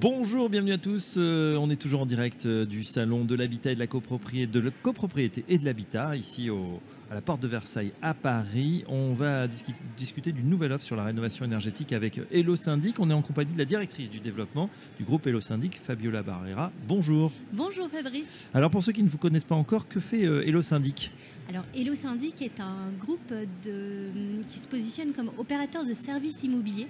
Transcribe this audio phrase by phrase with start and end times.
[0.00, 1.16] Bonjour, bienvenue à tous.
[1.18, 4.50] Euh, on est toujours en direct euh, du salon de l'habitat et de la copropriété,
[4.50, 6.80] de la copropriété et de l'habitat ici au,
[7.10, 8.82] à la porte de Versailles à Paris.
[8.88, 9.46] On va
[9.98, 12.98] discuter d'une nouvelle offre sur la rénovation énergétique avec Hello Syndic.
[12.98, 16.72] On est en compagnie de la directrice du développement du groupe Hello Syndic, Fabiola Barrera.
[16.88, 17.30] Bonjour.
[17.52, 18.48] Bonjour Fabrice.
[18.54, 21.10] Alors pour ceux qui ne vous connaissent pas encore, que fait euh, Hello Syndic?
[21.50, 23.32] Alors, Hello Syndic est un groupe
[23.64, 24.08] de,
[24.46, 26.86] qui se positionne comme opérateur de services immobiliers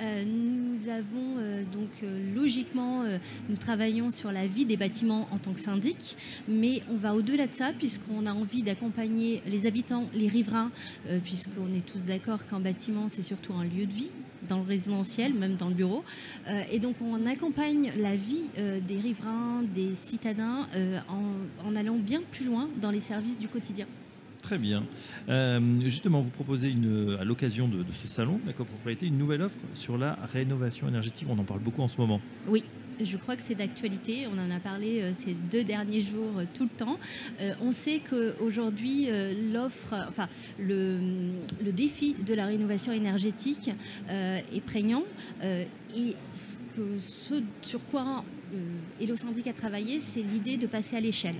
[0.00, 3.04] euh, nous avons euh, donc euh, logiquement,
[3.48, 6.16] nous travaillons sur la vie des bâtiments en tant que syndic,
[6.48, 10.70] mais on va au-delà de ça puisqu'on a envie d'accompagner les habitants, les riverains,
[11.22, 14.10] puisqu'on est tous d'accord qu'un bâtiment c'est surtout un lieu de vie
[14.48, 16.04] dans le résidentiel, même dans le bureau.
[16.70, 20.66] et donc on accompagne la vie des riverains, des citadins
[21.64, 23.86] en allant bien plus loin dans les services du quotidien.
[24.44, 24.84] Très bien.
[25.30, 29.56] Euh, justement, vous proposez une, à l'occasion de, ce salon, la copropriété, une nouvelle offre
[29.72, 31.26] sur la rénovation énergétique.
[31.30, 32.20] On en parle beaucoup en ce moment.
[32.46, 32.62] Oui,
[33.02, 34.26] je crois que c'est d'actualité.
[34.30, 36.98] On en a parlé euh, ces deux derniers jours euh, tout le temps.
[37.62, 39.08] on sait qu'aujourd'hui,
[39.50, 40.28] l'offre, enfin,
[40.60, 40.98] le,
[41.72, 43.70] défi de la rénovation énergétique
[44.10, 45.04] est prégnant.
[45.42, 46.16] et
[46.98, 48.24] ce sur quoi
[49.00, 51.36] et le syndic a travaillé, c'est l'idée de passer à l'échelle,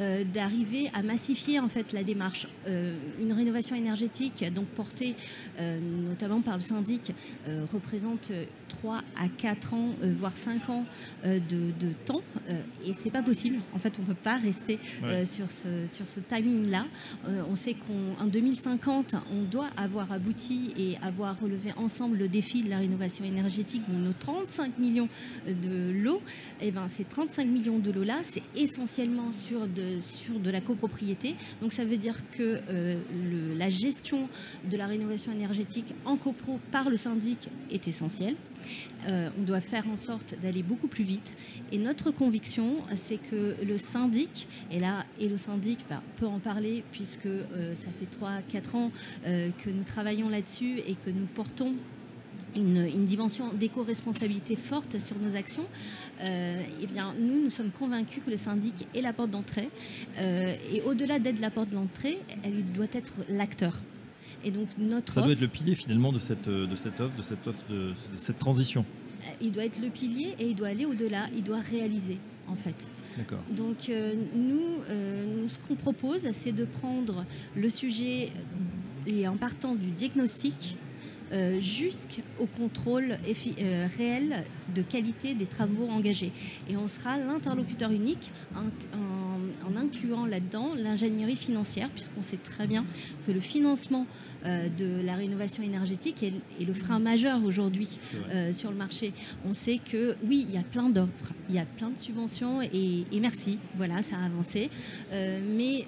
[0.00, 2.46] euh, d'arriver à massifier en fait la démarche.
[2.66, 5.14] Euh, une rénovation énergétique, donc portée
[5.60, 5.78] euh,
[6.08, 7.12] notamment par le syndic,
[7.72, 8.32] représente
[8.68, 10.84] 3 à 4 ans, voire 5 ans
[11.24, 12.22] de, temps,
[12.84, 13.58] et c'est pas possible.
[13.74, 14.78] En fait, on peut pas rester
[15.24, 16.86] sur ce, sur ce timing-là.
[17.48, 22.70] on sait qu'en 2050, on doit avoir abouti et avoir relevé ensemble le défi de
[22.70, 25.08] la rénovation énergétique de nos 35 millions
[25.46, 26.22] de lots
[26.60, 31.36] eh ben, ces 35 millions de lots-là, c'est essentiellement sur de, sur de la copropriété.
[31.60, 32.96] Donc ça veut dire que euh,
[33.56, 34.28] la gestion
[34.70, 38.36] de la rénovation énergétique en copro par le syndic est essentielle.
[39.06, 41.34] Euh, on doit faire en sorte d'aller beaucoup plus vite.
[41.72, 46.38] Et notre conviction, c'est que le syndic, et là, et le syndic bah, peut en
[46.38, 48.90] parler puisque euh, ça fait 3-4 ans
[49.24, 51.74] que nous travaillons là-dessus et que nous portons
[52.56, 55.66] une, dimension d'éco-responsabilité forte sur nos actions,
[56.22, 59.68] euh, eh bien, nous, nous sommes convaincus que le syndic est la porte d'entrée.
[60.18, 63.74] Euh, et au-delà d'être la porte d'entrée, elle doit être l'acteur.
[64.44, 67.22] Et donc notre Ça doit être le pilier finalement de cette, de cette offre, de
[67.22, 68.84] cette offre, de, cette transition.
[69.22, 72.18] Euh, il doit être le pilier et il doit aller au-delà, il doit réaliser
[72.48, 72.90] en fait.
[73.50, 73.90] Donc
[74.34, 77.24] nous, nous, ce qu'on propose, c'est de prendre
[77.56, 78.30] le sujet
[79.06, 80.76] et en partant du diagnostic,
[81.32, 83.16] euh, jusqu'au contrôle
[83.60, 84.44] euh, réel
[84.74, 86.30] de qualité des travaux engagés.
[86.68, 92.84] Et on sera l'interlocuteur unique en, incluant là-dedans l'ingénierie financière, puisqu'on sait très bien
[93.26, 94.06] que le financement
[94.44, 97.98] euh, de la rénovation énergétique est, le frein majeur aujourd'hui
[98.52, 99.12] sur le marché.
[99.44, 102.62] On sait que oui, il y a plein d'offres, il y a plein de subventions
[102.62, 104.70] et, et merci, voilà, ça a avancé.
[105.10, 105.84] mais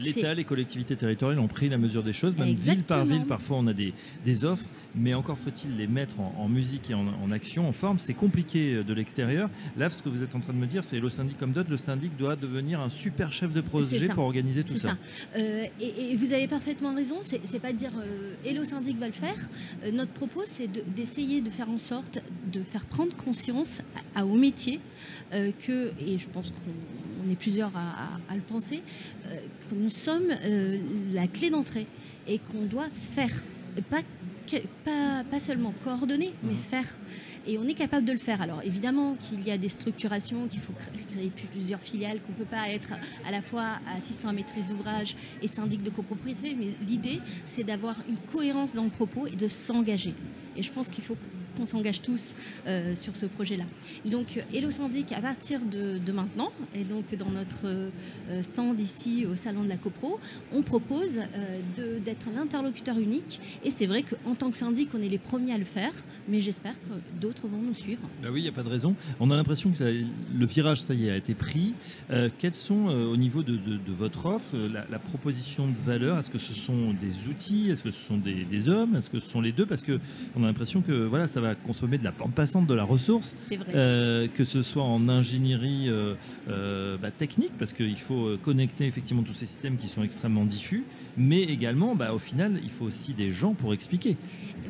[0.00, 3.58] L'État, les collectivités territoriales ont pris la mesure des choses, même ville par ville, parfois
[3.58, 3.92] on a des,
[4.24, 4.64] des offres,
[4.96, 7.98] mais encore faut-il les mettre en, musique et en, action, en forme.
[7.98, 9.50] C'est compliqué euh, de l'extérieur.
[9.76, 11.70] Là, ce que vous êtes en train de me dire, c'est le syndic comme d'autres,
[11.70, 14.96] le syndic doit devenir un super chef de projet pour organiser tout ça.
[15.36, 19.12] Euh, et, vous avez parfaitement raison, c'est pas de dire euh, Hello syndic va le
[19.12, 19.36] faire.
[19.92, 22.20] notre propos, c'est d'essayer de, faire en sorte
[22.50, 23.82] de faire prendre conscience
[24.14, 24.80] à, au métier
[25.32, 28.82] que, et je pense qu'on on est plusieurs à, le penser,
[29.26, 29.36] euh,
[29.68, 30.80] que nous sommes euh,
[31.12, 31.86] la clé d'entrée
[32.26, 33.30] et qu'on doit faire,
[33.90, 34.02] pas,
[34.84, 36.56] pas, pas seulement coordonner, mais mmh.
[36.56, 36.96] faire.
[37.46, 38.42] Et on est capable de le faire.
[38.42, 42.44] Alors évidemment qu'il y a des structurations, qu'il faut créer plusieurs filiales, qu'on ne peut
[42.44, 42.92] pas être
[43.26, 47.96] à la fois assistant à maîtrise d'ouvrage et syndic de copropriété, mais l'idée c'est d'avoir
[48.08, 50.14] une cohérence dans le propos et de s'engager.
[50.56, 51.16] Et je pense qu'il faut
[51.56, 52.34] qu'on s'engage tous
[52.66, 53.64] euh, sur ce projet-là.
[54.04, 57.90] Donc, Hello Syndic, à partir de, maintenant, et donc dans notre euh,
[58.42, 60.18] stand ici au Salon de la CoPro,
[60.52, 63.40] on propose euh, d'être l'interlocuteur unique.
[63.64, 65.92] Et c'est vrai qu'en tant que syndic, on est les premiers à le faire,
[66.28, 68.02] mais j'espère que d'autres vont nous suivre.
[68.22, 68.94] Bah oui, il n'y a pas de raison.
[69.20, 71.74] On a l'impression que le virage, ça y est, a été pris.
[72.38, 76.18] quels sont, au niveau de, votre offre, la, proposition de valeur?
[76.18, 77.70] Est-ce que ce sont des outils?
[77.70, 78.96] Est-ce que ce sont des, des hommes?
[78.96, 79.66] Est-ce que ce sont les deux?
[79.66, 82.84] Parce qu'on a l'impression que voilà, ça va consommer de la bande passante, de la
[82.84, 83.36] ressource.
[83.38, 83.72] C'est vrai.
[83.74, 86.14] Euh, que ce soit en ingénierie euh,
[86.48, 90.44] euh, bah, technique, parce qu'il faut euh, connecter effectivement tous ces systèmes qui sont extrêmement
[90.44, 90.84] diffus,
[91.16, 94.16] mais également, bah, au final, il faut aussi des gens pour expliquer.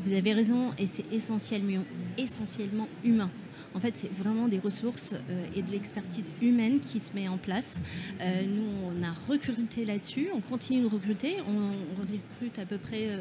[0.04, 1.84] Vous avez raison, et c'est essentiellement,
[2.18, 3.30] essentiellement humain.
[3.74, 7.38] En fait, c'est vraiment des ressources euh, et de l'expertise humaine qui se met en
[7.38, 7.80] place.
[8.20, 11.36] Euh, nous, on a recruté là-dessus, on continue de recruter.
[11.48, 13.20] On, on recrute à peu près euh,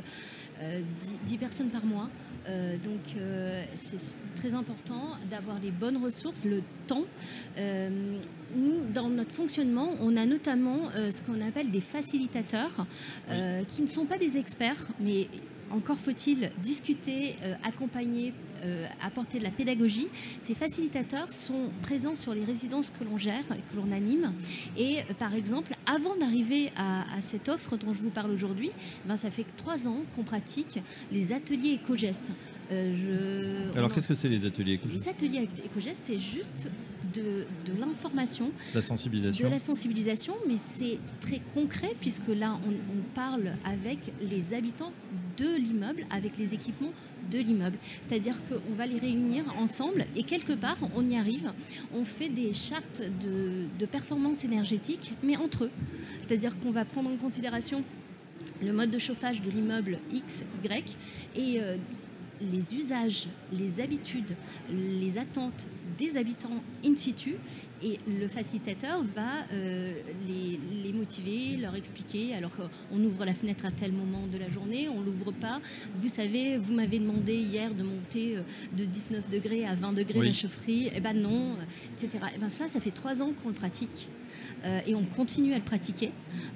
[0.62, 2.10] euh, 10, 10 personnes par mois.
[2.84, 3.16] Donc,
[3.74, 3.98] c'est
[4.36, 7.06] très important d'avoir les bonnes ressources, le temps.
[7.58, 12.86] Nous, dans notre fonctionnement, on a notamment ce qu'on appelle des facilitateurs
[13.68, 15.28] qui ne sont pas des experts, mais
[15.72, 18.34] encore faut-il discuter, euh, accompagner,
[18.64, 20.08] euh, apporter de la pédagogie.
[20.40, 24.34] Ces facilitateurs sont présents sur les résidences que l'on gère, que l'on anime.
[24.78, 28.72] Et euh, par exemple, avant d'arriver à, à cette offre dont je vous parle aujourd'hui,
[29.06, 30.80] ben, ça fait trois ans qu'on pratique
[31.12, 32.32] les ateliers éco-gestes.
[32.72, 36.66] Euh, je- Alors, qu'est-ce que c'est les ateliers les ateliers éco-gestes, c'est juste
[37.14, 42.72] de, de l'information La sensibilisation de la sensibilisation, mais c'est très concret puisque là, on,
[42.72, 44.92] on parle avec les habitants
[45.38, 46.94] de l'immeuble, avec les équipements
[47.32, 47.78] de l'immeuble.
[48.02, 51.52] C'est-à-dire qu'on va les réunir ensemble et quelque part, on y arrive.
[51.94, 55.72] On fait des chartes de, performance énergétique, mais entre eux.
[56.22, 57.84] C'est-à-dire qu'on va prendre en considération
[58.66, 60.98] le mode de chauffage de l'immeuble X, Y
[61.36, 61.76] et euh,
[62.42, 64.36] les usages, les habitudes,
[64.72, 65.68] les attentes
[65.98, 67.36] des habitants in situ
[67.84, 69.94] et le facilitateur va euh,
[70.28, 72.34] les, les motiver, leur expliquer.
[72.34, 72.52] Alors
[72.92, 75.60] on ouvre la fenêtre à tel moment de la journée, on l'ouvre pas.
[75.96, 78.42] Vous savez, vous m'avez demandé hier de monter euh,
[78.78, 80.28] de 19 degrés à 20 degrés Oui.
[80.28, 80.90] la chaufferie.
[80.96, 82.24] Eh ben non, euh, etc.
[82.36, 84.10] Eh ben ça, ça fait trois ans qu'on le pratique.
[84.66, 86.12] Euh, et on continue à le pratiquer.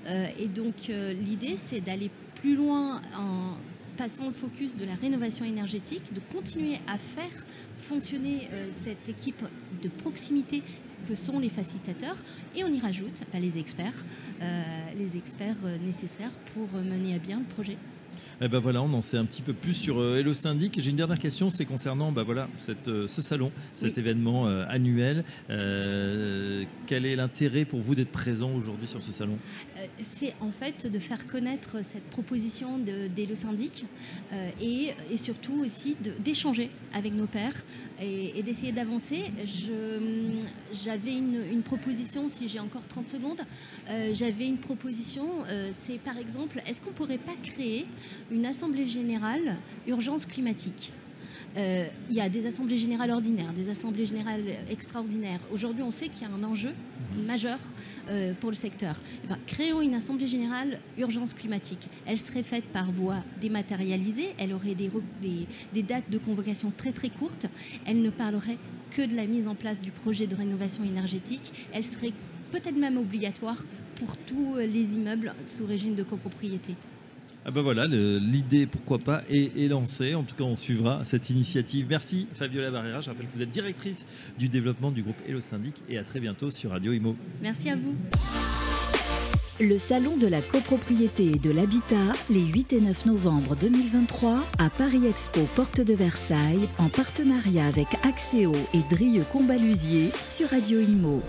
[0.07, 3.55] Euh, et donc euh, l'idée, c'est d'aller plus loin en
[3.99, 9.43] passant le focus de la rénovation énergétique, de continuer à faire fonctionner euh, cette équipe
[9.81, 10.63] de proximité
[11.05, 12.15] que sont les facilitateurs
[12.55, 14.05] et on y rajoute bah, les experts,
[14.41, 14.61] euh,
[14.97, 17.75] les experts euh, nécessaires pour mener à bien le projet.
[18.41, 20.79] Eh ben voilà, on en sait un petit peu plus sur euh, Hello Syndic.
[20.79, 23.99] J'ai une dernière question, c'est concernant bah voilà, cette, euh, ce salon, cet Oui.
[23.99, 25.23] événement euh, annuel.
[25.49, 29.37] Euh, quel est l'intérêt pour vous d'être présent aujourd'hui sur ce salon?
[30.01, 33.85] C'est en fait de faire connaître cette proposition de, d'Elo Syndic
[34.31, 37.53] euh, et, et surtout aussi d'échanger avec nos pairs
[38.01, 39.31] et, et d'essayer d'avancer.
[40.71, 43.41] J'avais une, une proposition, si j'ai encore 30 secondes,
[43.89, 45.27] euh, j'avais une proposition,
[45.71, 47.85] c'est par exemple, est-ce qu'on ne pourrait pas créer
[48.31, 49.57] une assemblée générale
[49.87, 50.91] urgence climatique
[51.57, 55.39] Euh, il y a des assemblées générales ordinaires, des assemblées générales extraordinaires.
[55.51, 56.69] Aujourd'hui, on sait qu'il y a un enjeu
[57.25, 57.57] majeur
[58.09, 58.95] euh, pour le secteur.
[59.23, 61.87] Eh ben, créons une assemblée générale urgence climatique.
[62.05, 64.29] Elle serait faite par voie dématérialisée.
[64.37, 67.47] Elle aurait des, re- des- des dates de convocation très très courtes.
[67.87, 68.59] Elle ne parlerait
[68.91, 71.51] que de la mise en place du projet de rénovation énergétique.
[71.73, 72.13] Elle serait
[72.51, 73.63] peut-être même obligatoire
[73.95, 76.75] pour tous les immeubles sous régime de copropriété.
[77.49, 80.13] Ah ben voilà, l'idée, pourquoi pas, est, est lancée.
[80.13, 81.87] En tout cas, on suivra cette initiative.
[81.89, 83.01] Merci Fabiola Barrera.
[83.01, 84.05] Je rappelle que vous êtes directrice
[84.37, 87.15] du développement du groupe Hello Syndic et à très bientôt sur Radio Imo.
[87.41, 87.95] Merci à vous.
[89.59, 94.69] Le Salon de la copropriété et de l'habitat, les 8 et 9 novembre 2023, à
[94.69, 101.23] Paris Expo Porte de Versailles, en partenariat avec Axéo et Drieux Combalusier sur Radio Imo.